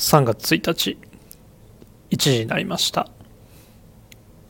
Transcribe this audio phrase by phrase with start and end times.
[0.00, 0.98] 3月1日
[2.08, 3.06] 1時になりました、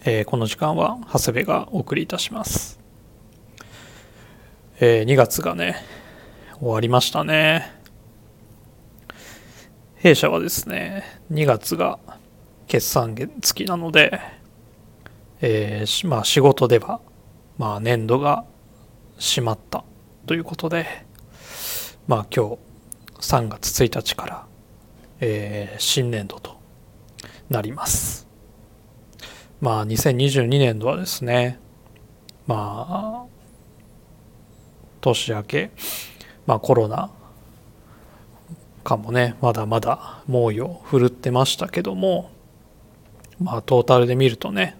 [0.05, 2.79] えーこの時間は長谷部がお送りいたします、
[4.79, 5.75] えー2月がね
[6.61, 7.73] 終わりましたね。
[9.97, 11.03] 弊社はですね
[11.33, 11.99] 2月が
[12.69, 14.21] 決算月なので、
[15.41, 17.01] えーまあ仕事では
[17.59, 18.45] まあ年度が
[19.19, 19.83] 閉まった
[20.27, 20.87] ということで
[22.07, 22.59] まあ今日
[23.19, 24.50] 3月1日から
[25.21, 26.59] えー新年度と
[27.49, 28.27] なります。
[29.61, 31.59] まあ2022年度はですね、
[32.47, 33.27] まあ
[35.01, 35.71] 年明け、
[36.47, 37.11] まあコロナ
[38.83, 42.31] かもね、まだまだ猛威を振るってましたけども、
[43.39, 44.77] まあトータルで見るとね、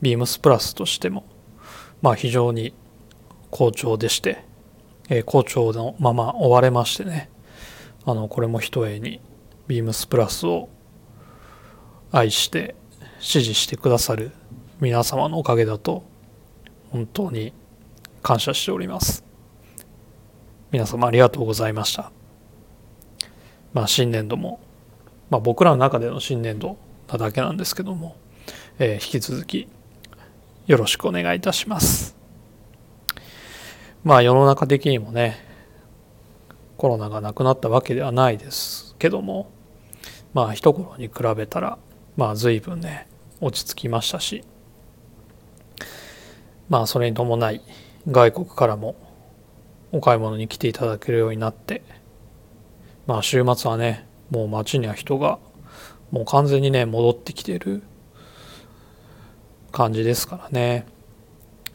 [0.00, 1.24] ビームスプラスとしても、
[2.00, 2.74] まあ非常に
[3.50, 4.44] 好調でして、
[5.08, 7.28] えー好調のまま終われましてね、
[8.04, 9.20] あの、これも一重に
[9.66, 10.68] ビームスプラスを
[12.12, 12.74] 愛して
[13.18, 14.32] 支持してくださる
[14.80, 16.04] 皆様のおかげだと
[16.90, 17.52] 本当に
[18.22, 19.24] 感謝しております。
[20.70, 22.12] 皆様ありがとうございました。
[23.72, 24.60] まあ新年度も
[25.30, 26.76] まあ僕らの中での新年度
[27.08, 28.16] なだけなんですけども、
[28.78, 29.68] えー引き続き
[30.66, 32.16] よろしくお願いいたします。
[34.04, 35.38] まあ世の中的にもね
[36.76, 38.83] コロナがなくなったわけではないです。
[38.98, 39.50] けども
[40.32, 41.78] まあ一頃に比べたら
[42.16, 43.06] まあ随分ね
[43.40, 44.44] 落ち着きましたし
[46.68, 47.60] まあそれに伴い
[48.08, 48.96] 外国からも
[49.92, 51.82] お買い物に来ていただけるようになって
[53.06, 55.38] まあ週末はねもう街には人が
[56.10, 57.82] もう完全にね戻ってきてる
[59.72, 60.86] 感じですからね。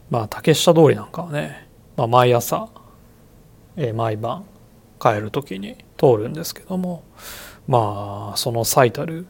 [0.09, 2.69] まあ竹下通りなんかはね、まあ、毎朝、
[3.75, 4.45] えー毎晩
[4.99, 7.03] 帰る時に通るんですけども
[7.67, 9.27] まあその最たる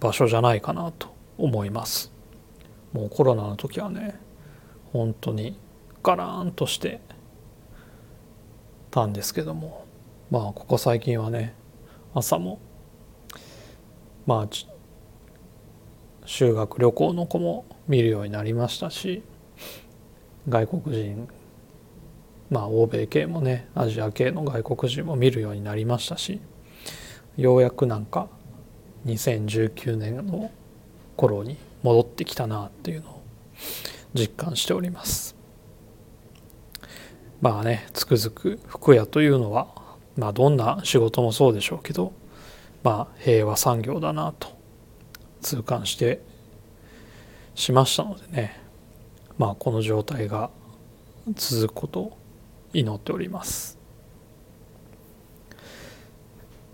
[0.00, 2.12] 場所じゃないかなと思います。
[2.92, 4.18] もうコロナの時はね
[4.92, 5.58] 本当に
[6.02, 7.00] ガラーンとして
[8.90, 9.84] たんですけども
[10.30, 11.54] まあここ最近はね
[12.14, 12.58] 朝も
[14.24, 14.48] まあ
[16.24, 19.22] 修学旅行の子も見るようになりましたし
[20.48, 21.28] 外国人
[22.50, 26.40] まあ欧米系もねアジア系の外国人も見るようになりましたし
[27.36, 28.28] ようやくなんか
[29.06, 30.50] 2019年の
[31.16, 33.22] 頃に戻ってきたなっていうのを
[34.14, 35.36] 実感しております。
[37.40, 39.68] まあねつくづく服屋というのは
[40.16, 42.12] まあどんな仕事もそうでしょうけど
[42.82, 44.48] まあ平和産業だなと
[45.42, 46.22] 痛感して
[47.54, 48.58] しましたのでね
[49.36, 50.50] まあこの状態が
[51.34, 52.18] 続くことを
[52.78, 53.78] 祈っております。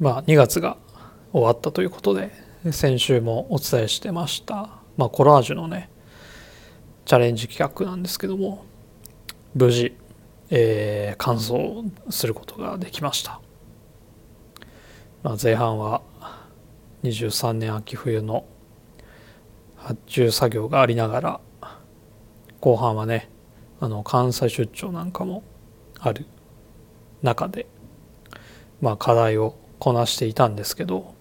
[0.01, 0.77] まあ2月が
[1.33, 2.33] 終わったということで
[2.73, 5.91] 先週もお伝えしてました、まあ、コラージュのね
[7.05, 8.65] チャレンジ企画なんですけども
[9.55, 9.97] 無事、
[10.51, 13.41] えー完走することができました、
[15.23, 16.03] まあ、前半は
[17.05, 18.45] 23年秋冬の
[19.77, 21.41] 発注作業がありながら
[22.61, 23.31] 後半はね
[23.81, 25.43] あの関西出張なんかも
[26.03, 26.27] ある
[27.23, 27.67] 中で
[28.81, 31.15] まあ課題をこなしていたんですけど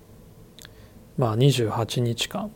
[1.17, 2.51] まあ28日間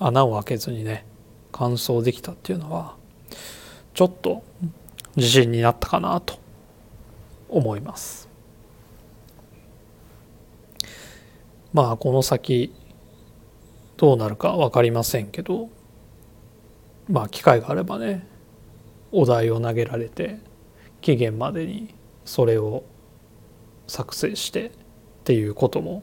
[0.00, 1.06] 穴を開けずにね
[1.52, 2.96] 完走できたっていうのは
[3.94, 4.42] ちょっと
[5.16, 6.38] 自信になったかなと
[7.48, 8.28] 思います。
[11.72, 12.74] まあこの先
[13.96, 15.68] どうなるか分かりませんけど
[17.08, 18.26] まあ機会があればね
[19.12, 20.38] お題を投げられて
[21.08, 21.94] 期限までに
[22.26, 22.84] それを
[23.86, 24.70] 作成してっ
[25.24, 26.02] ていうことも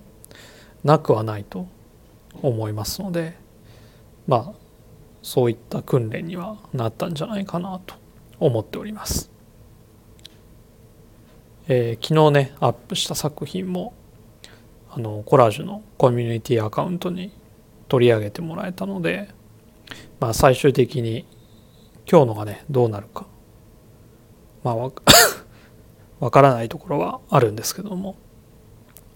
[0.83, 1.67] なくはないと
[2.41, 3.37] 思いますので
[4.25, 4.53] まあ
[5.21, 7.93] そういった訓練にはなったんじゃないかなと
[8.39, 9.29] 思っております。
[11.67, 13.93] えー昨日ねアップした作品も
[14.89, 17.31] あのコラージュのコミュニティアカウントに
[17.89, 19.29] 取り上げてもらえたので、
[20.19, 21.27] まあ、最終的に
[22.09, 23.27] 今日のがねどうなるか
[24.65, 24.75] まあ
[26.19, 28.15] わからないところはあるんですけども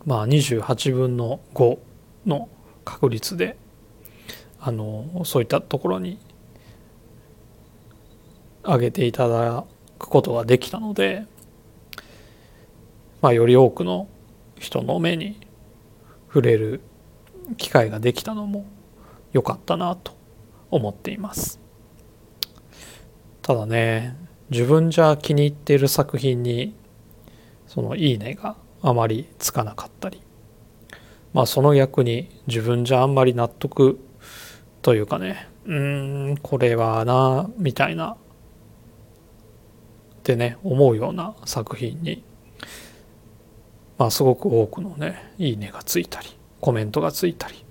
[0.05, 1.79] まあ28分の5
[2.27, 2.49] の
[2.85, 3.57] 確率で
[4.61, 6.19] あのそういったところに
[8.63, 9.65] 上げていただ
[9.97, 11.25] くことができたので、
[13.21, 14.07] まあ、より多くの
[14.59, 15.39] 人の目に
[16.27, 16.81] 触れる
[17.57, 18.65] 機会ができたのも
[19.31, 20.11] 良かったなと
[20.69, 21.59] 思っています。
[23.41, 26.73] ただね自分じゃ気に入っている作品に
[27.67, 30.21] その「いいね」があまりつかなかったり
[31.33, 33.99] まあその逆に自分じゃあんまり納得
[34.81, 38.15] というかねうーんこれはなみたいなっ
[40.23, 42.23] てね思うような作品に
[43.97, 46.27] まあすごく多くのねいいねがついたり
[46.59, 47.63] コメントがついたり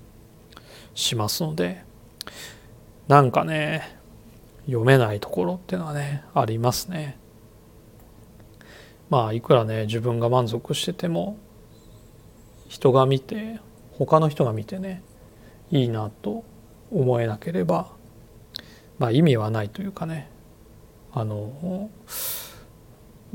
[0.95, 1.83] しますので
[3.09, 3.98] なんかね
[4.69, 7.19] 読めないところっていうのはねありますね。
[9.09, 11.39] まあいくらね自分が満足してても
[12.69, 13.59] 人が見て
[13.93, 15.03] 他の人が見てね
[15.71, 16.45] いいなと
[16.93, 17.89] 思えなければ
[18.99, 20.29] まあ意味はないというかね
[21.13, 21.91] あの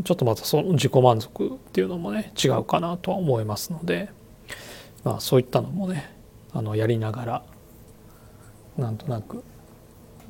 [0.03, 4.09] ちょっとまたその自己満足っていうのもね違うかなとは思いますので
[5.03, 6.15] まあそういったのもね
[6.51, 7.44] あのやりながら
[8.77, 9.44] なんとなく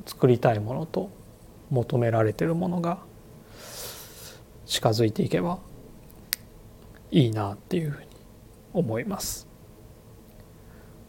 [0.06, 1.10] 作りたいものと
[1.70, 2.98] 求められてるものが
[4.66, 5.58] 近づいていけば
[7.10, 8.08] いいなっていうふうに
[8.72, 9.46] 思います。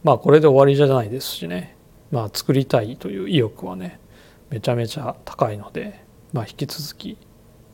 [0.03, 1.75] まあこれで終わりじゃないですしね
[2.11, 3.99] まあ作りたいという意欲はね
[4.49, 7.17] めちゃめちゃ高いので、まあ、引き続き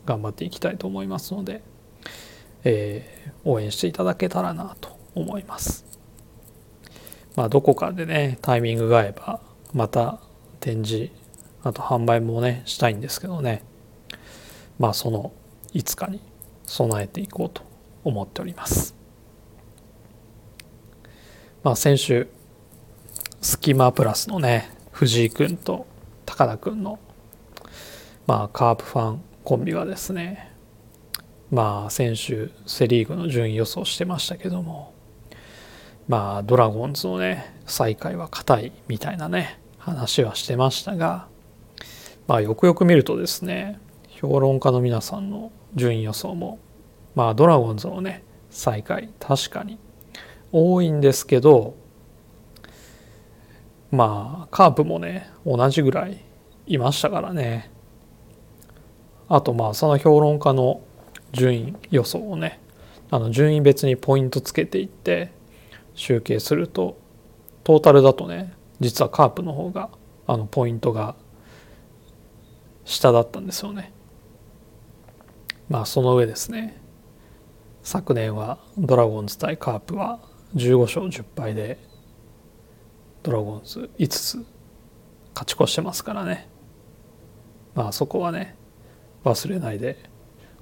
[0.05, 1.61] 頑張っていきたいと思いますので、
[2.63, 5.85] えー、応援していただけたらなと思います。
[7.35, 9.41] まあどこかでねタイミングが合えば
[9.73, 10.21] また
[10.61, 11.09] 展示
[11.63, 13.63] あと販売もねしたいんですけどね
[14.79, 15.33] まあその
[15.73, 16.21] いつかに
[16.63, 17.63] 備えていこうと
[18.03, 18.95] 思っております。
[21.63, 22.27] まあ先週
[23.41, 25.85] スキマプラスのね藤井君と
[26.25, 26.97] 高田君の
[28.25, 30.51] まあカープファンコンビがですね
[31.51, 34.93] まあ先週セ・リーグの順位予想してましたけども
[36.07, 41.27] まあドラゴンズのね最下位は硬いみたいなね話はしてましたが
[42.27, 43.79] まあよくよく見るとですね
[44.09, 46.59] 評論家の皆さんの順位予想も
[47.15, 49.79] まあドラゴンズのね最下位確かに
[50.51, 51.75] 多いんですけど
[53.89, 56.23] まあカープもね同じぐらい
[56.67, 57.71] いましたからね。
[59.27, 60.81] あとまあその評論家の
[61.31, 62.59] 順位予想をね
[63.09, 65.31] あの順位別にポイントつけていって
[65.95, 66.97] 集計すると
[67.63, 69.89] トータルだとね実はカープの方が
[70.27, 71.15] あのポイントが
[72.83, 73.93] 下だったんですよね。
[75.69, 76.81] まあその上ですね
[77.83, 80.19] 昨年はドラゴンズ対カープは
[80.55, 81.79] 15勝10敗で
[83.23, 84.45] ドラゴンズ5つ
[85.33, 86.49] 勝ち越してますからね
[87.73, 88.57] まあそこはね
[89.23, 89.97] 忘れないで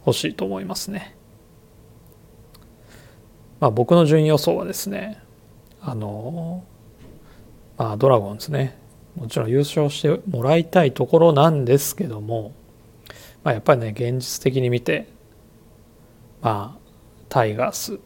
[0.02, 1.16] ほしいと思いますね。
[3.60, 5.24] まあ僕の順位予想はですね
[5.82, 6.66] あの
[7.80, 8.78] まあドラゴンズね。
[9.16, 12.54] もちろん優勝してもらいたいところなんですけども、
[13.44, 15.08] まあ、やっぱりね現実的に見て
[16.42, 16.80] まあ
[17.28, 18.00] タイガース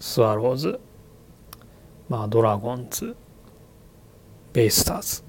[0.00, 0.80] スワローズ
[2.08, 3.14] まあドラゴンズ
[4.52, 5.22] ベイスターズ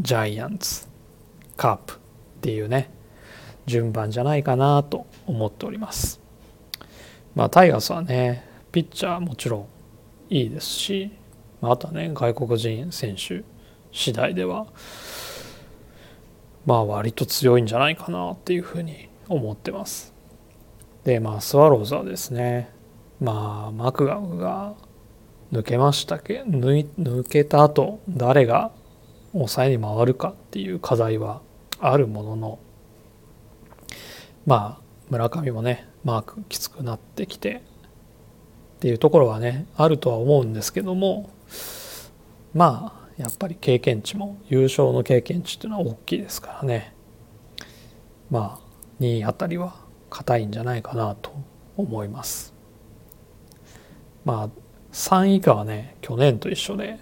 [0.00, 0.88] ジャイアンツ
[1.56, 1.96] カープっ
[2.40, 2.90] ていうね
[3.66, 6.20] 順番じゃないかなと思っております。
[7.34, 9.66] まあタイガースはねピッチャーもちろん
[10.30, 11.10] いいですし
[11.60, 13.42] あとはね外国人選手
[13.92, 14.66] 次第では
[16.66, 20.12] まあ割と強いんじゃないかなっていうふうに思ってます。
[21.04, 22.70] でまあスワローズはですね
[23.20, 24.74] まあマクガフが
[25.52, 28.70] 抜けましたけ抜けた後誰が
[29.32, 31.40] 抑えに回るかっていう課題は
[31.80, 32.58] あるものの
[34.46, 37.62] まあ村上もねマークきつくなってきて
[38.76, 41.30] っていうところはねあるとは思うんですけども
[42.54, 46.94] まあやっぱり経験値も優勝の経験値っていうのは大きいですからね。
[48.30, 48.68] まあ
[49.00, 49.76] 2位あたりは
[50.10, 51.32] 硬いんじゃないかなと
[51.76, 52.54] 思います。
[54.24, 54.48] まあ
[54.92, 56.98] 3位以下はね去年と一緒で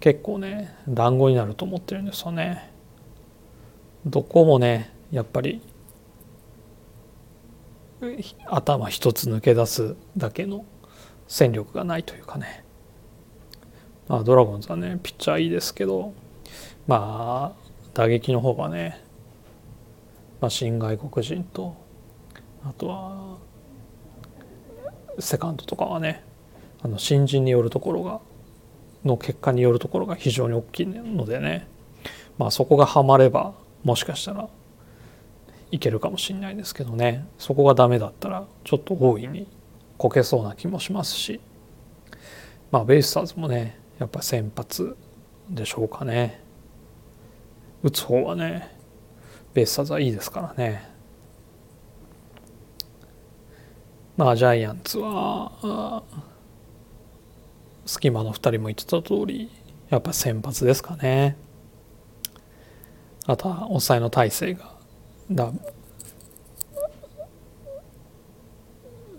[0.00, 2.72] 結構ね団子になると思ってるんですよね。
[4.06, 5.60] どこもねやっぱり
[8.46, 10.64] 頭一つ抜け出すだけの
[11.26, 12.64] 戦力がないというかね、
[14.08, 16.14] まあ、ドラゴンズはねピッチャーいいですけど
[16.86, 19.02] まあ打撃の方がね、
[20.40, 21.76] まあ、新外国人と
[22.64, 23.38] あとは
[25.18, 26.24] セカンドとかはね
[26.80, 28.20] あの新人によるところが
[29.04, 31.68] の結果によるところが非常に大きいのでね
[32.38, 33.52] まあそこがはまれば
[33.84, 34.48] もしかしたら
[35.70, 37.26] いけるかもしれないですけどね。
[37.36, 39.46] そこがダメだったらちょっと大いに
[39.98, 41.40] こけそうな気もしますし
[42.70, 44.96] まあベイスターズもねやっぱ先発
[45.50, 46.40] でしょうかね。
[47.82, 48.76] 打つ方はね
[49.54, 50.88] ベイスターズはいいですからね。
[54.16, 56.02] まあジャイアンツは
[57.86, 59.50] 隙間の2人も言ってた通り
[59.90, 61.36] やっぱ先発ですかね。
[63.26, 64.74] あとは抑えの体制が
[65.30, 65.52] だ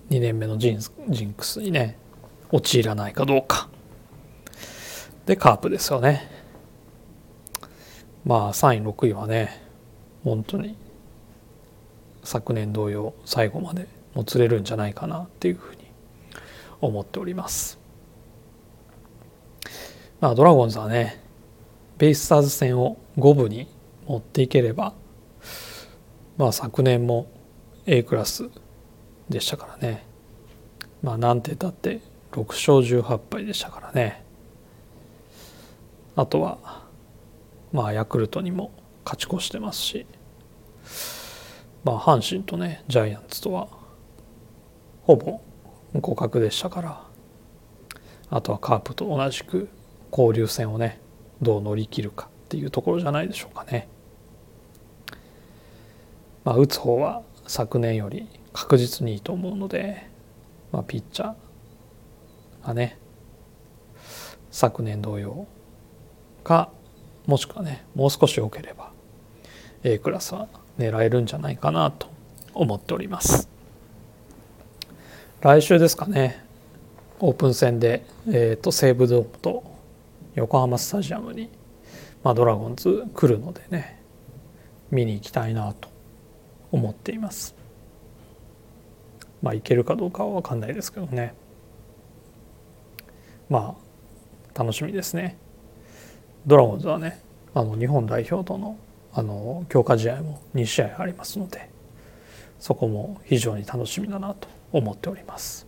[0.09, 1.97] 2年目のジンジンクスにね
[2.51, 3.69] 陥らないかどうか。
[5.29, 6.27] でカープですよね。
[8.25, 9.63] まあ3位6位はね
[10.23, 10.75] 本当に
[12.23, 15.85] 昨年同様最後までもつれるんじゃないかなっていうふうに
[16.81, 17.77] 思っております。
[20.19, 21.23] まあドラゴンズはね
[21.99, 23.67] ベイスターズ戦を五分に
[24.07, 24.95] 持っていければ
[26.37, 27.27] まあ昨年も
[27.85, 28.49] A クラス
[29.29, 30.07] でしたからね。
[31.03, 34.27] まあなんて言ったって6勝18敗でしたからね。
[36.19, 36.83] あとは
[37.71, 38.73] まあヤクルトにも
[39.05, 40.05] 勝ち越してますし
[41.85, 43.69] まあ阪神とねジャイアンツとは
[45.03, 45.39] ほぼ
[45.93, 47.03] 互角でしたから
[48.31, 49.69] あとはカープと同じく
[50.11, 50.99] 交流戦をね
[51.41, 53.87] どう乗り切るかっていうところじゃないでしょうかね。
[56.43, 60.09] まあ、打つ方は昨年より確実にいいと思うので、
[60.73, 62.97] まあ、ピッチャーがね
[64.51, 65.47] 昨年同様
[66.39, 66.69] か
[67.25, 68.91] もしくはねもう少し良ければ
[69.83, 72.07] A クラスは狙えるんじゃないかなと
[72.53, 73.49] 思っております。
[75.41, 76.43] 来週ですかね
[77.19, 79.63] オープン戦で、えーと、西武ドームと
[80.35, 81.49] 横浜スタジアムに、
[82.23, 84.01] まあ、ドラゴンズ来るのでね
[84.91, 85.89] 見に行きたいなと
[86.71, 87.55] 思っています。
[89.41, 91.33] まあ行けるかどうかは分かんないですけどね。
[93.49, 93.75] ま
[94.55, 95.37] あ楽しみですね。
[96.49, 97.21] ドラゴンズはね
[97.53, 98.75] あの日本代表との
[99.13, 101.69] あの強化試合も2試合ありますので
[102.59, 105.67] そこも非常に楽しみだなと思っております。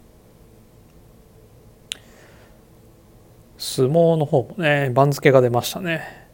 [3.58, 6.28] 相撲の方もね番付が出ましたね。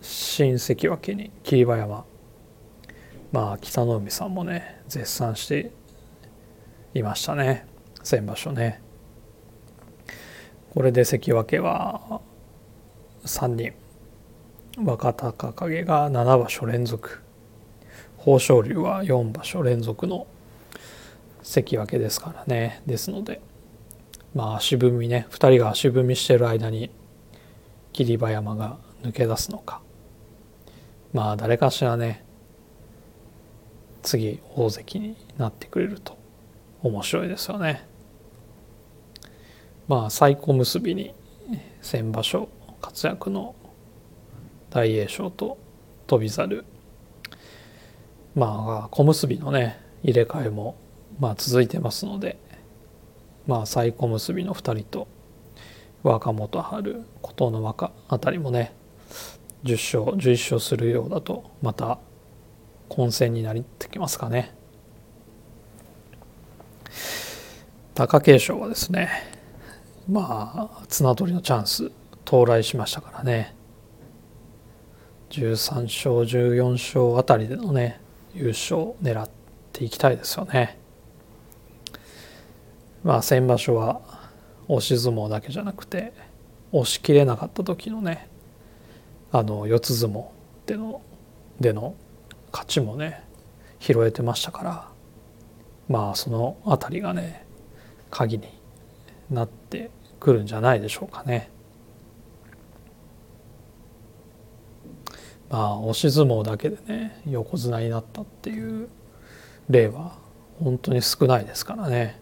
[0.00, 2.04] 新関脇に霧馬山。
[3.32, 5.72] まあ北の海さんもね絶賛して
[6.94, 7.66] いましたね。
[8.04, 8.80] 先場所ね。
[10.70, 12.20] これで関脇は
[13.24, 13.72] 3人。
[14.84, 17.20] 若隆景が7場所連続。
[18.18, 20.26] 豊昇龍は4場所連続の
[21.42, 22.82] 関脇ですからね。
[22.86, 23.40] ですので
[24.34, 25.26] まあ足踏みね。
[25.30, 26.90] 2人が足踏みしてる間に
[27.92, 29.80] 霧馬山が抜け出すのか。
[31.12, 32.24] まあ誰かしらね
[34.02, 36.16] 次大関になってくれると
[36.82, 37.86] 面白いですよね。
[39.88, 41.14] まあ最高結びに
[41.80, 42.48] 先場所
[42.80, 43.54] 活躍の
[44.70, 45.58] 大栄翔と
[46.06, 46.64] 翔猿。
[48.34, 50.76] まあ小結のね入れ替えも
[51.18, 52.38] まあ続いてますので
[53.46, 55.08] まあ最小結の2人と
[56.02, 58.72] 若元春琴ノ若あたりもね
[59.64, 61.98] 10勝11勝するようだとまた
[62.88, 64.54] 混戦になってきますかね。
[67.94, 69.08] 貴景勝はですね
[70.08, 71.90] まあ綱取りのチャンス
[72.28, 73.54] 到来しましたからね
[75.30, 78.02] 13勝14勝あたりでのね
[78.34, 79.30] 優勝を狙っ
[79.72, 80.78] ていきたいですよね
[83.02, 84.02] まあ先場所は
[84.68, 86.12] 押し相撲だけじゃなくて
[86.70, 88.28] 押し切れなかった時のね
[89.32, 90.26] あの四つ相撲
[90.66, 91.00] での
[91.58, 91.94] での
[92.52, 93.24] 勝ちもね
[93.80, 94.88] 拾えてましたから
[95.88, 97.46] まあその辺りがね
[98.10, 98.48] 鍵に
[99.30, 101.50] なってくるんじゃないでしょうかね。
[105.50, 108.88] まあ押し相撲だけでね横綱になったっていう
[109.68, 110.18] 例は
[110.62, 112.20] 本当に少ないですからね。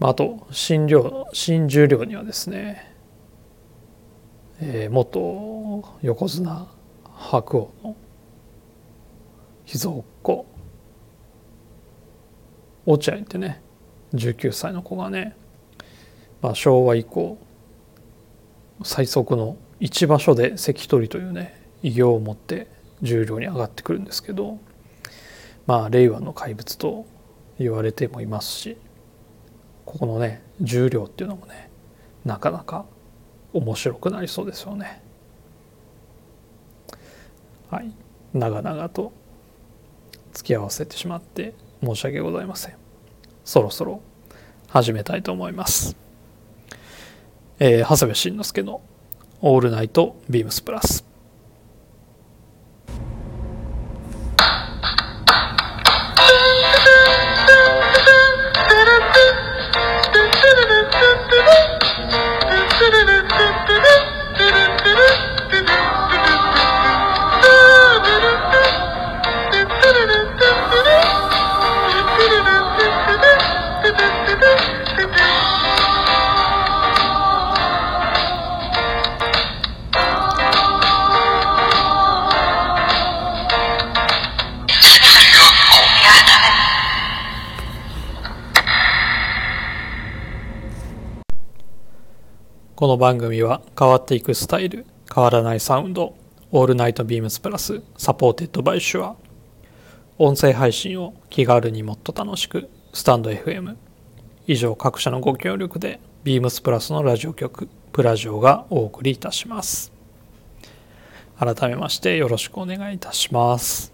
[0.00, 2.92] あと新量新十両にはですね、
[4.60, 6.66] えー、元横綱
[7.14, 7.96] 白鵬の
[9.64, 10.46] 秘蔵っ子
[12.84, 13.62] 落合ってね
[14.14, 15.36] 19歳の子がね、
[16.40, 17.38] まあ、昭和以降
[18.84, 22.68] 最速の1場所で関取というね偉業を持って
[23.02, 24.58] 十両に上がってくるんですけど
[25.66, 27.06] まあ令和の怪物と
[27.58, 28.76] 言われてもいますし
[29.84, 31.70] ここのね重量っていうのもね
[32.24, 32.84] なかなか
[33.52, 35.02] 面白くなりそうですよね。
[37.70, 37.92] はい
[38.32, 39.12] 長々と
[40.32, 42.76] 付き合わせてしまって申し訳ございません。
[43.44, 44.00] そろそろ
[44.68, 45.96] 始めたいと思います。
[47.64, 48.80] えー、長谷部慎之介の
[49.40, 51.04] 「オールナイトビームスプラス」。
[92.82, 94.84] この番組は変わっていくスタイル
[95.14, 96.16] 変わらないサウンド
[96.50, 99.14] All Night BEAMS+ supported by Shure
[100.18, 103.76] 音声配信を気軽にもっと楽しくスタンド FM
[104.48, 109.92] 以上各社のご協力でビームスプラスのラジオ局プラジオがお送りいたします。
[111.38, 113.92] 改めましてよろしくお願いいたします。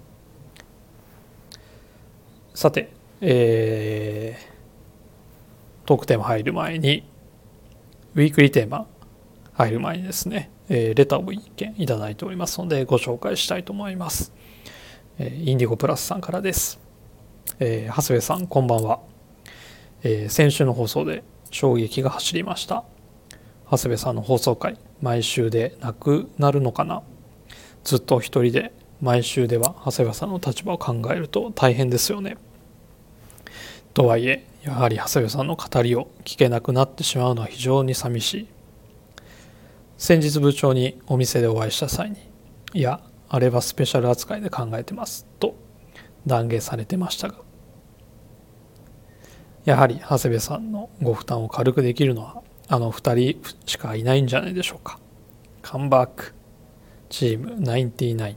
[2.55, 2.91] さて
[3.21, 7.18] えー、トークテーマ入る前に
[8.19, 8.89] ウィークリーテーマ
[9.53, 14.33] 入る前にですね、えー、レターを一件いただいておりますのでご紹介したいと思います。
[15.21, 16.81] えー、インディゴプラスさんからです。
[17.61, 18.99] えー、長谷部さんこんばんは、
[20.03, 21.23] えー、先週の放送で
[21.53, 22.83] 衝撃が走りました。
[23.71, 27.05] 長谷部さんの放送回毎週でなくなるのかな
[27.85, 32.37] ずっと一人で毎週では長谷部さんの立場を考えると大変ですよね。
[33.95, 38.49] とはいえやはり長谷部さんの語りを聞けなくなってしまうのは非常に寂しい。
[39.97, 42.19] 先日部長にお店でお会いした際に
[42.75, 45.55] 「いやあれはスペシャル扱いで考えてます」と
[46.27, 47.37] 断言されてましたが。
[49.65, 54.99] やはり長谷部さんのご負担を軽くできるのはあの2人しかいないんじゃないでしょうか。
[55.63, 56.35] カムバック。
[57.09, 58.37] チーム99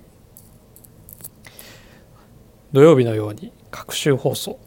[2.71, 4.57] 土曜日のように各週放送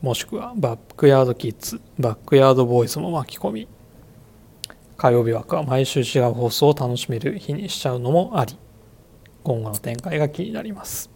[0.00, 3.68] もしくはバックヤードキッズバックヤードボーイズも巻き込み
[4.96, 8.56] 火曜日枠は毎週違う放送を楽しめる日にしちゃうのもあり
[9.42, 11.10] 今後の展開が気になります。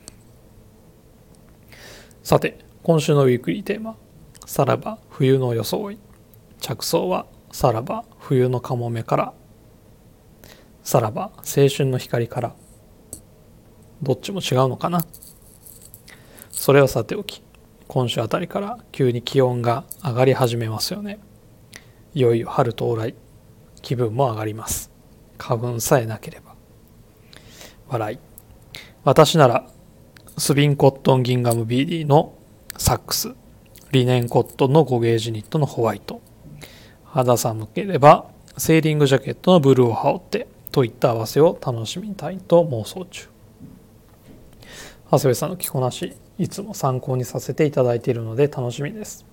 [2.22, 3.96] さて今週のウィークリーテーマ
[4.46, 5.98] 「さらば冬の装い」
[6.60, 9.32] 着想は「さらば冬のかもめから」
[10.82, 12.54] 「さらば青春の光から」
[14.02, 15.04] どっちも違うのかな。
[16.50, 17.42] それはさておき
[17.92, 21.18] 今週あたりから急に気温が上がり始めますよね。
[22.14, 23.14] いよいよ春到来
[23.82, 24.90] 気分も上がります。
[25.36, 26.54] 花粉さえなければ。
[27.88, 28.18] 笑い。
[29.04, 29.68] 私なら
[30.38, 32.32] スビンコットンギンガム BD の
[32.78, 33.34] サックス。
[33.90, 36.22] リネンコットンの5ゲージニットのホワイト。
[37.04, 38.24] 肌寒ければ
[38.56, 43.28] セーリングジャケットのブルーを羽織ってといった合わせを楽しみたいと妄想中。
[45.10, 46.16] 長谷部さんの着こなし。
[46.42, 49.24] いつも参考にさせていただいているので楽しみです。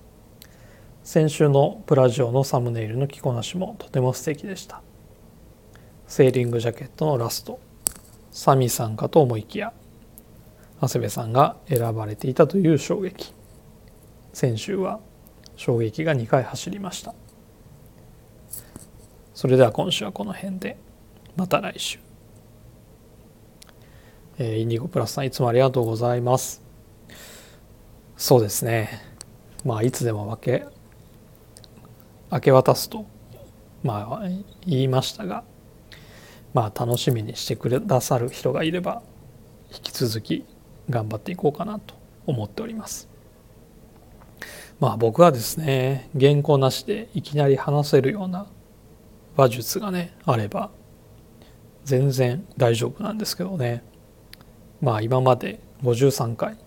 [1.02, 4.80] 先週のプラジオのサムネイルの着こなしもとても素敵でした。
[6.06, 7.58] セーリングジャケットのラスト。
[8.30, 9.72] サミさんかと思いきや
[10.80, 13.34] 長谷部さんが選ばれていたという衝撃。
[14.32, 15.00] 先週は
[15.56, 17.12] 衝撃が2回走りました。
[19.34, 20.78] それでは今週はこの辺で。
[21.34, 21.98] また来週。
[24.38, 26.59] えインディゴプラスさんいつもありがとうございます。
[28.20, 29.00] そうですね。
[29.64, 30.66] まあいつでも分け
[32.30, 33.06] 明け渡すと
[33.82, 34.28] まあ
[34.66, 35.42] 言いましたが
[36.52, 39.00] まあ楽しみにしてくださる人がいれば
[39.72, 40.44] 引き続き
[40.90, 41.94] 頑張っていこうかなと
[42.26, 43.08] 思っております。
[44.80, 48.46] まあ僕はですね原稿なしでいきなり話せるような
[49.34, 50.70] 話術がねあれば
[51.84, 53.82] 全然大丈夫なんですけどね。
[54.82, 56.58] まあ今まで53回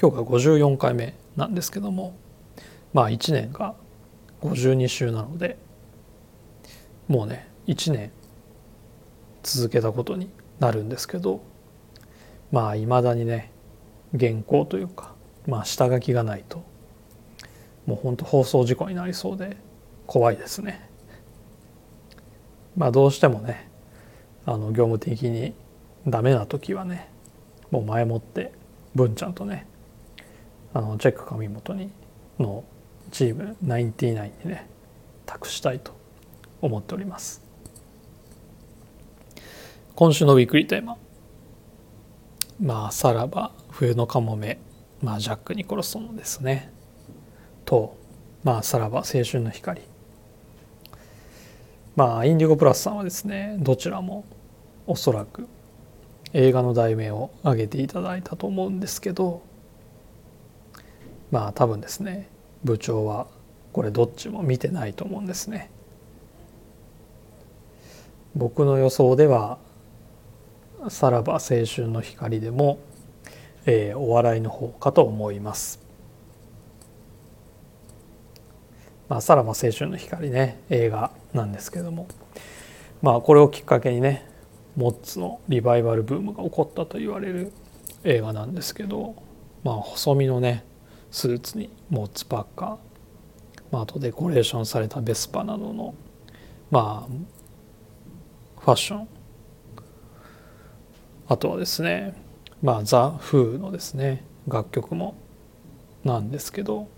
[0.00, 2.14] 今日が54回目なんですけども
[2.92, 3.74] まあ1年が
[4.42, 5.56] 52週なので
[7.08, 8.10] もうね1年
[9.42, 10.28] 続けたことに
[10.60, 11.40] なるんですけど
[12.52, 13.50] まあいまだにね
[14.18, 15.14] 原稿というか
[15.46, 16.62] まあ下書きがないと
[17.86, 19.56] もうほんと放送事故になりそうで
[20.06, 20.88] 怖いですね。
[22.76, 23.70] まあどうしてもね
[24.44, 25.54] あの業務的に
[26.06, 27.08] ダメな時はね
[27.70, 28.52] もう前もって
[28.94, 29.66] 文ちゃんとね
[30.76, 31.90] あのチェック上本に
[32.38, 32.62] の
[33.10, 34.12] チーム99
[34.44, 34.68] にね
[35.24, 35.96] 託したいと
[36.60, 37.40] 思っております。
[39.94, 40.98] 今週のウィークリーテーマ。
[42.60, 44.58] まあさらば冬のカモメ
[45.02, 46.70] まあジャック・ニコルソンですね。
[47.64, 47.96] と
[48.44, 49.80] まあさらば青春の光。
[51.94, 54.26] まあインディゴプラスさんはですねどちらも
[54.86, 55.48] おそらく
[56.34, 59.42] 映画の題名を挙げていただいたと思うんですけど
[61.36, 62.30] まあ多分ですね
[62.64, 63.26] 部長は
[63.74, 65.70] これどっちも見てないと思うんですね。
[68.34, 69.58] 僕の予想では
[70.88, 72.78] 「さらば青春の光」でも、
[73.66, 75.78] えー、お笑いの方かと思います。
[79.10, 82.08] まあ、さらば青春の光ね映画なんですけども
[83.02, 84.26] まあこれをきっかけにね
[84.74, 87.52] モッツのリバイバルブームが起こったと言われる
[88.04, 89.16] 映画なんですけど
[89.64, 90.64] まあ細身のね
[91.10, 92.68] スーツにモッツパッカー、
[93.70, 95.94] まあ、あとデコレーションされたベスパなどの。
[96.70, 99.08] まあファッション。
[101.28, 102.14] あとはですね
[102.62, 105.14] まあザ・フーのですね楽曲も。
[106.04, 106.88] なんですけど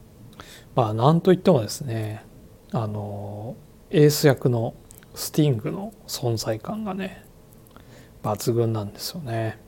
[0.74, 2.24] まあなんといってもですね
[2.72, 3.56] あの
[3.90, 4.74] エース役の
[5.14, 7.24] スティングの存在感がね
[8.22, 9.58] 抜群なんですよね。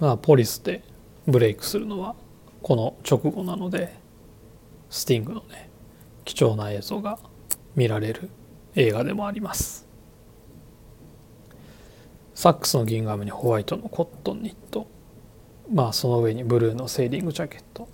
[0.00, 0.82] まあポリスで
[1.28, 2.16] ブレイクするのは
[2.62, 3.94] この直後なので
[4.88, 5.68] スティングのね
[6.24, 7.18] 貴重な映像が
[7.76, 8.30] 見られる
[8.74, 9.86] 映画でもあります。
[12.34, 14.86] サックスのギンガムにホワイトのコットンニット。
[15.70, 17.88] まあその上にブルーのセーリングジャケット。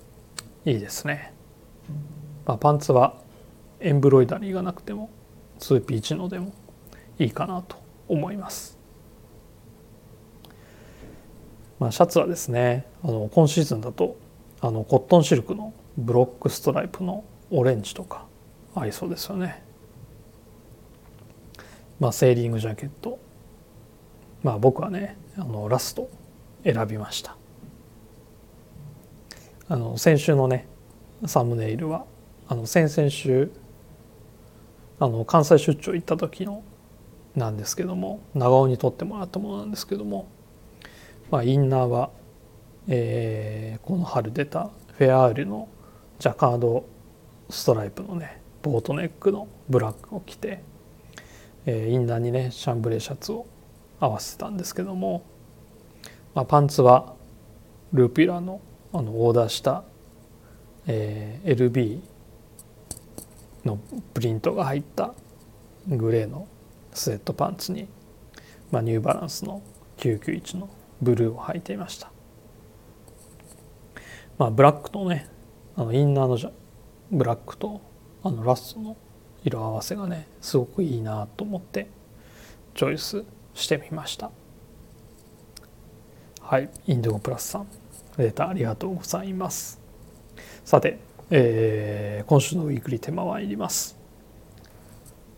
[0.65, 1.35] いいですね、
[2.47, 3.17] まあ、パンツは
[3.81, 5.11] エンブロイダリーがなくても
[5.59, 6.55] 2P1 のでも
[7.19, 7.77] いいかなと
[8.09, 8.74] 思います。
[11.85, 14.17] まあ、シャツはですねあの今シーズンだと
[14.63, 18.25] あのコットンシルクのブロックストライプのオレンジとか
[18.75, 19.63] 合いそうですよね。
[22.01, 23.19] まあ、セーリングジャケット
[24.43, 26.09] まあ僕はねあのラスト
[26.65, 27.37] 選びました
[29.69, 30.67] あの先週のね
[31.27, 32.07] サムネイルは
[32.49, 33.51] あの先々週
[35.01, 36.63] あの関西出張行った時の
[37.37, 40.33] なんですけども長尾に撮ってもらったものなんですけども
[41.35, 42.11] まあ、インナーは、
[42.87, 45.69] えー、この春出たフェアールの
[46.21, 46.87] ジャカード
[47.51, 50.63] ストライプのねボートネックのブラックを着て、
[51.67, 53.49] えー、インナーにねシャンブレーシャツを
[53.99, 55.25] 合わせたんですけども、
[56.37, 57.17] まあ、パンツは
[57.93, 58.61] ルーピラの
[58.93, 59.83] あのオーダーした、
[60.87, 62.01] えー、LB
[63.65, 63.81] の
[64.15, 65.15] プリントが入った
[65.89, 66.47] グレーの
[66.93, 67.89] スウェットパンツに、
[68.71, 69.63] まあ、ニューバランスの
[69.97, 70.71] 991の
[71.05, 72.11] ブルーを履いていました。
[74.39, 75.29] まあ、ブラックとね
[75.77, 76.53] あのインナーの
[77.13, 77.81] ブラックと
[78.23, 78.97] あのラストの
[79.45, 81.89] 色合わせがねすごくいいなと思って
[82.75, 84.31] チョイスしてみました。
[86.41, 86.69] はい。
[86.87, 87.67] インデゴプラスさん
[88.17, 89.81] レタありがとうございます。
[90.65, 90.99] さて、
[91.31, 93.97] えー、今週のウィークリーテーマはいります。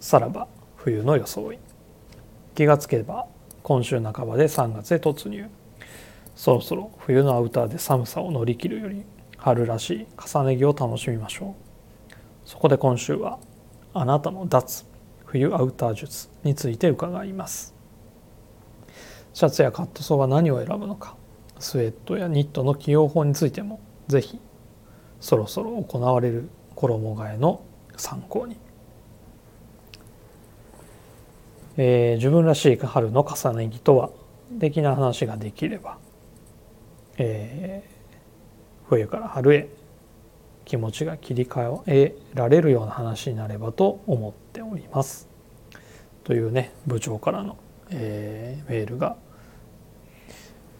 [0.00, 1.58] さらば冬の装い。
[2.54, 3.26] 気がつけば
[3.66, 5.44] 今週半ばで3月へ突入。
[6.36, 9.02] そろそろ冬のアウターで寒さを乗り切るより
[9.38, 12.14] 春らしい重ね着を楽しみましょう。
[12.44, 13.40] そこで今週は
[13.92, 14.84] あなたの脱
[15.26, 17.74] 冬アウター術について伺います。
[19.34, 21.16] シャツやカットソーは何を選ぶのか。
[21.58, 24.38] スウェットやニットの起用法についてもぜひ
[25.18, 27.64] そろそろ行われる衣替えの
[27.96, 28.58] 参考に。
[31.76, 34.10] えー、自分らしい春の重ね着とは
[34.60, 35.98] 的な話ができれば、
[37.18, 39.68] えー、冬から春へ
[40.64, 45.28] 気持ちが切り替えられるような話になればと思っております。
[46.24, 47.56] というね部長からの、
[47.90, 49.16] えー、メールが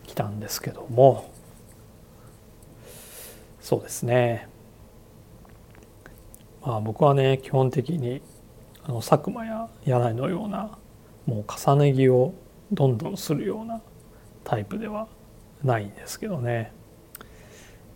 [0.07, 1.31] 来たんですけども
[3.61, 4.49] そうですね
[6.65, 8.23] まあ僕はね基本的に
[8.85, 10.79] あの佐久間や柳井のような
[11.27, 12.35] もう重ね着を
[12.73, 13.83] どんどんするような
[14.45, 15.09] タイプでは
[15.63, 16.73] ないんですけどね。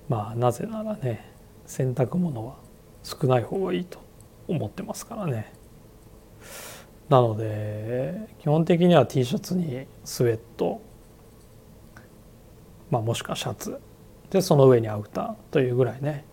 [0.09, 1.33] まあなぜならね
[1.67, 2.57] 洗濯物は
[3.03, 4.01] 少ない方がいいと
[4.49, 5.53] 思ってますからね。
[7.09, 10.81] なので基本的には T シャツにスウェット
[12.91, 13.81] まあもしくはシャツ。
[14.31, 16.25] でその上にアウターというぐらいね、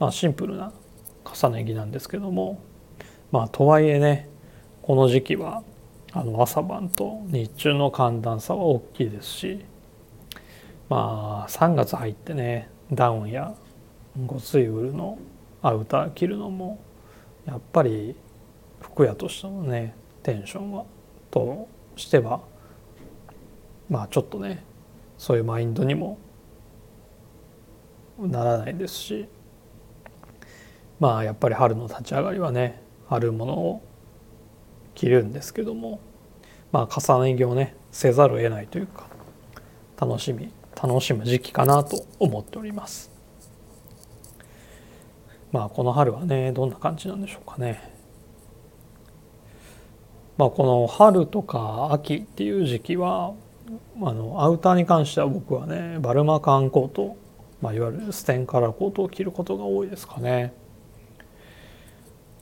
[0.00, 0.72] まあ、シンプルな
[1.24, 2.60] 重ね着なんですけども。
[3.32, 4.28] まあとはいえね
[4.82, 5.64] この時期は
[6.16, 9.64] あの朝晩と日中の寒暖差は大きいですし
[10.88, 13.52] まあ3月入ってねダウンや
[14.24, 15.18] ごついウールの
[15.60, 16.80] アウター着るのも
[17.46, 18.14] やっぱり
[18.80, 20.84] 服屋としてのねテンションは
[21.32, 22.42] としては
[23.90, 24.62] まあちょっとね
[25.18, 26.16] そういうマインドにも
[28.20, 29.26] ならないですし
[31.00, 33.82] まあやっぱり春の立ち上がりはね春物を
[34.94, 36.00] 着るんですけども
[36.72, 39.06] まあ重ね着をねせざるを得ないというか
[40.00, 43.10] 楽しみ楽しむ時期かなと思っております。
[45.52, 47.94] まあこの春はねどんな感じなんでしょうかね。
[50.36, 53.34] まあこの春とか秋っていう時期は
[54.02, 57.16] あのアウターに関しては僕はねバルマカンコート、
[57.62, 60.52] まあ、いわゆるステンカラーコートを着ることが多いですかね。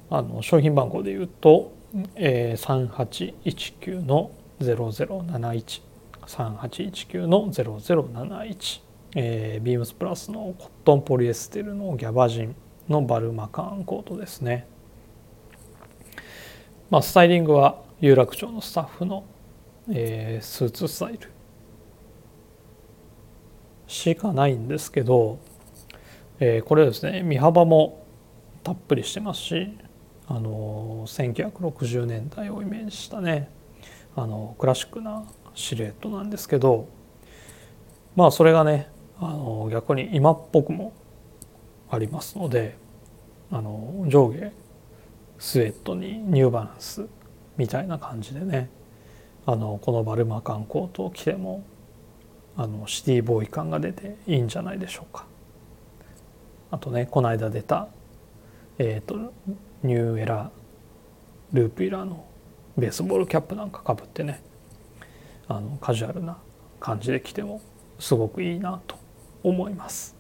[0.08, 1.72] あの商品番号で言うと
[2.14, 5.82] えー、3819の0071
[6.26, 8.80] 3819の0071、
[9.16, 12.54] えー、ビームスプラスのコットンポリエステルのギャバジン
[12.88, 14.66] のバルマカーンコートですね。
[16.90, 19.24] まあ、スタイリングは有楽町のスタッフの、
[19.90, 21.30] えー、スーツスタイル。
[23.86, 25.38] しかないんですけど、
[26.40, 28.06] えー、これですね身幅も
[28.62, 29.76] たっぷりしてますし
[30.28, 33.48] あの1960年代をイメージしたね
[34.14, 36.88] あのクラシックなシルエットなんですけど
[38.16, 40.92] まあそれがねあの逆に今っぽくも
[41.90, 42.76] ありますので
[43.50, 44.52] あの上下
[45.38, 47.06] スウェットにニューバランス
[47.56, 48.70] みたいな感じでね
[49.44, 51.64] あのこのバルマカンコートを着ても
[52.56, 55.26] あのシティボーイ感が出ていいんじゃないでしょうか。
[56.70, 57.88] あとねこの間出た、
[58.78, 59.32] えーと、
[59.82, 60.50] ニューエラ
[61.52, 62.24] ループイラーの
[62.76, 64.42] ベースボールキャップなんかかぶってね
[65.48, 66.38] あのカジュアルな
[66.80, 67.60] 感じで着ても
[67.98, 68.96] すごくいいなと
[69.42, 70.16] 思います。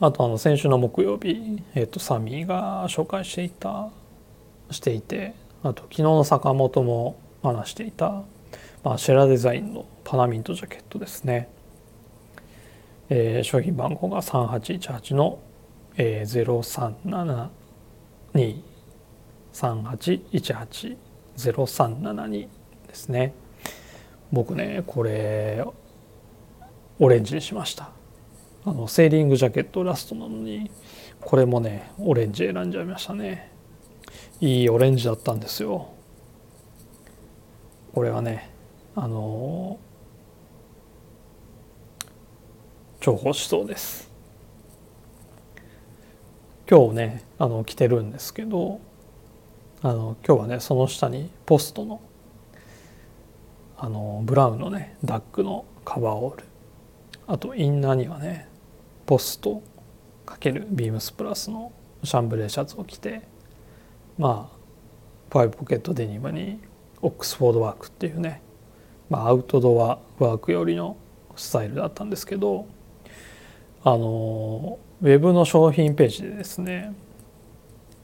[0.00, 3.90] あとあの先週の木曜日、えーと、サミーが紹介していた
[4.70, 8.22] していてあと昨日の坂本も話していた、
[8.84, 11.48] まあ、シェラデザインのパナミントジャケットですね。
[13.10, 15.38] えー、商品番号が3818の、
[16.00, 17.42] えー、
[19.52, 22.48] 037238180372
[22.86, 23.34] ですね。
[24.30, 25.64] 僕ねこれ
[27.00, 27.90] オレンジにしました。
[28.64, 30.70] あのセーリングジャケットラストなのに
[31.20, 33.50] これもねオレンジ選んじゃいましたね。
[34.40, 35.88] いいオレンジだったんですよ。
[37.92, 38.50] これはね
[38.94, 39.80] あの
[43.00, 44.07] 重宝しそうです。
[46.70, 48.80] 今日ねあの着てるんですけど
[49.80, 52.02] あの今日はねその下にポストの
[53.78, 56.44] あのブラウンのねダックのカバーオール
[57.26, 58.48] あとインナーにはね
[59.06, 59.62] ポスト
[60.26, 61.72] ×ビームスプラスの
[62.04, 63.22] シャンブレーシャツを着て
[64.18, 64.58] まあ
[65.30, 66.60] ファイブポケットデニムに
[67.00, 68.42] オックスフォードワークっていうね、
[69.08, 70.98] まあ、アウトドアワーク寄りの
[71.34, 72.66] スタイルだったんですけど
[73.84, 76.92] あのウェブの商品ページでですね、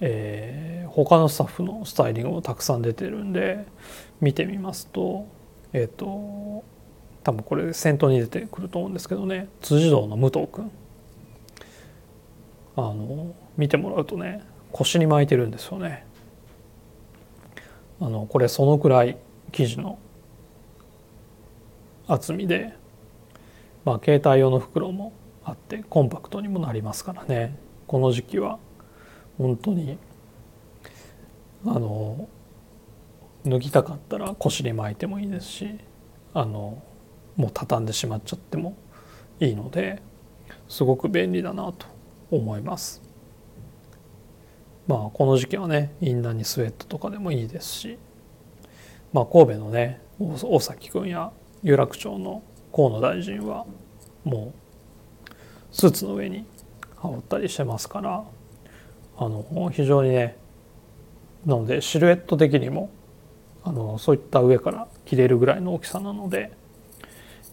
[0.00, 3.66] えー、他のスタッフのスタイリングもたくさん出てるんで
[4.20, 5.26] 見てみますと
[5.72, 6.64] えっ、ー、と
[7.24, 10.70] 多分これ先頭に出てくると思うんですけどね辻堂の武藤君
[12.76, 16.04] あの見てもらうとね腰に巻いてるんですよね。
[18.00, 19.16] あのこれそのくらい
[19.52, 19.98] 生地の
[22.08, 22.74] 厚みで、
[23.84, 25.12] まあ、携帯用の袋も
[25.44, 28.58] あってコンパクトにもなりますからねこの時期は
[29.38, 29.98] 本当に
[31.66, 32.28] あの
[33.44, 35.78] 脱ぎたかったら腰に巻いてもいいですし
[36.32, 36.82] あの
[37.36, 38.76] もう畳んでしまっちゃっても
[39.40, 40.02] いいので
[40.68, 41.86] すごく便利だなと
[42.30, 43.02] 思います。
[44.86, 47.98] まあこの時期はねインナーにスウェットとかでもいいですし、
[49.12, 52.42] まあ、神戸のね大崎君や有楽町の
[52.74, 53.66] 河野大臣は
[54.24, 54.63] もう
[55.74, 56.46] スーツの上に
[56.98, 58.24] 羽織ったりしてますから
[59.16, 60.36] あの非常にね
[61.44, 62.90] なのでシルエット的にも
[63.64, 66.52] あのそういった上から着れるぐらいの大きさなので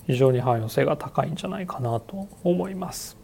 [0.06, 3.18] 非常に汎用性が高いんじゃないかなと思います。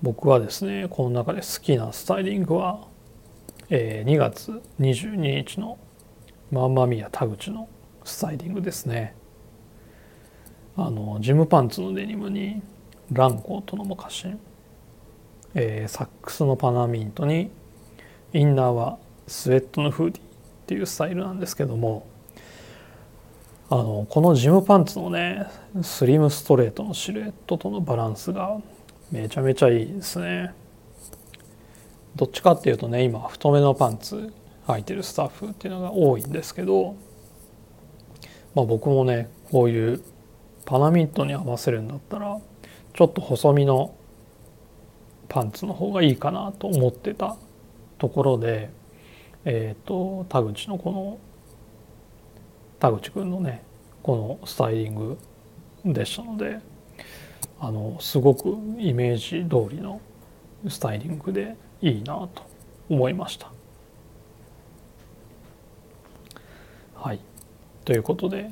[0.00, 2.88] 僕はですねこの中で好きなスタイリングは、
[3.68, 5.78] えー、2月22日の
[6.50, 7.68] マンマミヤ田口の
[8.04, 9.14] スタイリングですね。
[10.78, 12.62] あのジムパンツのデニムに
[13.10, 14.38] ランコートのモカシン、
[15.54, 17.50] えー、サックスのパナミントに
[18.32, 20.22] インナーはスウェットのフーディーっ
[20.66, 22.06] ていうスタイルなんですけども
[23.70, 25.46] あのこのジムパンツのね
[25.82, 28.60] スリムストレートのシルエットとのバランスが
[29.10, 30.52] めちゃめちゃいいですね。
[32.16, 34.32] どっちかっていうとね今太めのパンツ
[34.66, 36.96] 履いてるスタッフっていうのが多いんですけど
[38.54, 40.02] まあ僕もねこういう
[40.66, 42.38] パナミントに合わせるんだったら
[42.92, 43.94] ちょっと細身の
[45.28, 47.36] パンツの方がいいかなと思ってた
[47.98, 48.70] ところで
[49.44, 51.18] えっ、ー、と田口のこの
[52.78, 53.62] 田口くんのね
[54.02, 55.18] このスタイリング
[55.84, 56.58] でしたので
[57.60, 60.00] あのすごくイメージ通りの
[60.68, 62.42] スタイリングでいいなと
[62.88, 63.50] 思いました。
[66.94, 67.20] はい
[67.84, 68.50] ということで、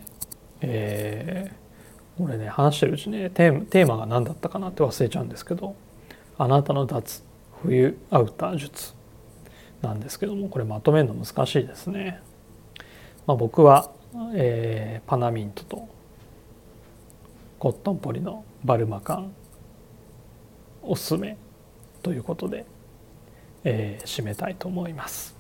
[0.61, 1.64] えー、
[2.19, 5.75] これね話してるうちねテーマテーマが何だったかなって忘れちゃうんですけど
[6.39, 7.23] 「あなたの脱
[7.63, 8.95] 冬アウター術」
[9.83, 12.21] なんですけどもこれまとめるの難しいですね。
[13.27, 13.91] まあ、僕は、
[14.35, 15.89] えー、パナミントと
[17.59, 19.33] コットンポリのバルマ缶
[20.83, 21.39] おすすめ
[22.03, 22.67] ということで、
[23.65, 25.35] えー、締めたいと思います。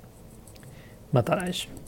[1.12, 1.87] また来週。